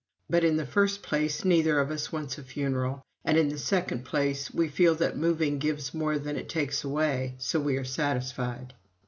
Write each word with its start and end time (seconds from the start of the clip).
But 0.27 0.43
in 0.43 0.57
the 0.57 0.65
first 0.65 1.03
place, 1.03 1.45
neither 1.45 1.79
of 1.79 1.91
us 1.91 2.11
wants 2.11 2.39
a 2.39 2.43
funeral, 2.43 3.03
and 3.23 3.37
in 3.37 3.49
the 3.49 3.59
second 3.59 4.03
place, 4.03 4.51
we 4.51 4.67
feel 4.67 4.95
that 4.95 5.15
moving 5.15 5.59
gives 5.59 5.93
more 5.93 6.17
than 6.17 6.37
it 6.37 6.49
takes 6.49 6.83
away 6.83 7.35
so 7.37 7.59
we 7.59 7.77
are 7.77 7.85
satisfied." 7.85 8.73